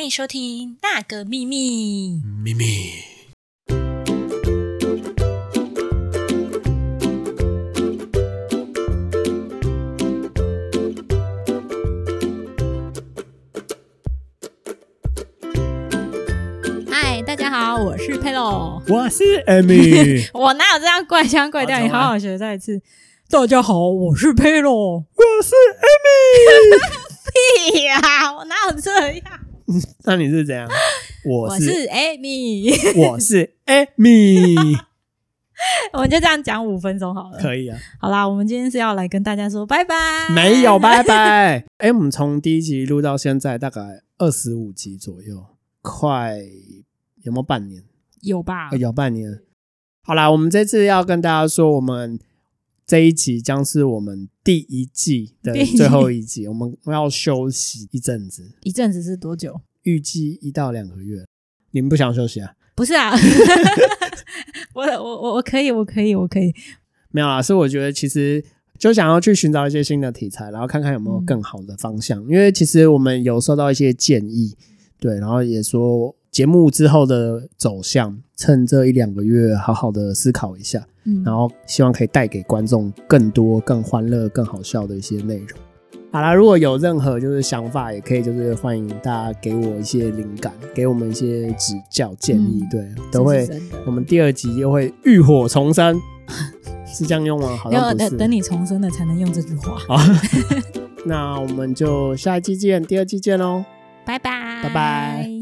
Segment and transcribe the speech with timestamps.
[0.00, 2.22] 欢迎收听《那个秘密》。
[2.42, 2.94] 秘密，
[16.90, 18.82] 嗨，大家好，我是佩洛。
[18.88, 21.78] 我是 Amy， 我哪有这样怪腔怪调？
[21.78, 22.80] 你好好学再一次。
[23.28, 24.94] 大家好，我是佩洛。
[24.94, 26.80] 我是 Amy。
[27.74, 29.24] 屁呀、我哪有这样？
[30.04, 30.68] 那你是怎样？
[31.24, 32.98] 我是 Amy。
[32.98, 34.78] 我是 Amy，
[35.92, 37.38] 我们就这样讲五分钟好了。
[37.38, 37.78] 可以啊。
[38.00, 39.94] 好啦，我们今天是要来跟大家说拜拜。
[40.34, 41.64] 没有，拜拜。
[41.78, 45.44] 哎，我们从第一集录到现在，大概二十五集左右，
[45.82, 46.38] 快
[47.22, 47.82] 有没有半年？
[48.22, 48.78] 有吧呃？
[48.78, 49.40] 有半年。
[50.02, 52.18] 好啦，我们这次要跟大家说，我们
[52.90, 59.60] 这一集将是我们第一季的最后一集，我们要休息一阵子，一阵子是多久？
[59.84, 61.24] 预计一到两个月。
[61.70, 62.52] 你们不想休息啊？
[62.74, 63.12] 不是啊，
[64.74, 66.52] 我我我我可以，我可以，我可以。
[67.12, 68.44] 没有啦，是我觉得其实
[68.76, 72.20] 就想要去寻找一些新的题材，然后看看有没有更好的方向。
[72.24, 74.56] 因为其实我们有收到一些建议，
[74.98, 85.58] 对，然后也说节目之后的走向，趁这一两个月好好的思考一下，嗯，然后希望可以带给观众更多、更欢乐、更好笑的一些内容。
[86.12, 93.48] 好啦，如果有任何就是想法，也可以就是欢迎大家给我一些灵感，给我们一些指教建议，嗯对，都会
[93.86, 95.96] 我们第二集又会浴火重生，
[96.84, 97.54] 是这样用吗？
[97.62, 98.10] 好要像不是。
[98.10, 99.76] 等等你重生了才能用这句话。
[99.86, 99.96] 好，
[101.06, 103.64] 那我们就下一季见，第二季见喽。
[104.04, 105.39] 拜拜，拜拜。